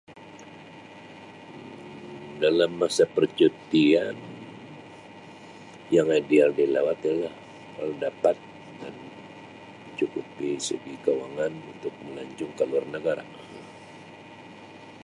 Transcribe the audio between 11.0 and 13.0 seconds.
kewangan untuk melancong ke luar